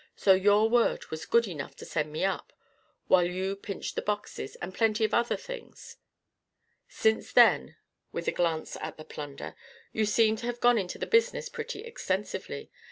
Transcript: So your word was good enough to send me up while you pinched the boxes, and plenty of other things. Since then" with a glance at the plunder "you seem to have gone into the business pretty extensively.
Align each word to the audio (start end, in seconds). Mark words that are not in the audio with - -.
So 0.15 0.33
your 0.33 0.67
word 0.67 1.05
was 1.11 1.27
good 1.27 1.47
enough 1.47 1.75
to 1.75 1.85
send 1.85 2.11
me 2.11 2.25
up 2.25 2.51
while 3.05 3.27
you 3.29 3.55
pinched 3.55 3.93
the 3.95 4.01
boxes, 4.01 4.55
and 4.55 4.73
plenty 4.73 5.05
of 5.05 5.13
other 5.13 5.37
things. 5.37 5.97
Since 6.87 7.33
then" 7.33 7.75
with 8.11 8.27
a 8.27 8.31
glance 8.31 8.75
at 8.81 8.97
the 8.97 9.05
plunder 9.05 9.55
"you 9.91 10.05
seem 10.07 10.37
to 10.37 10.47
have 10.47 10.59
gone 10.59 10.79
into 10.79 10.97
the 10.97 11.05
business 11.05 11.49
pretty 11.49 11.83
extensively. 11.83 12.71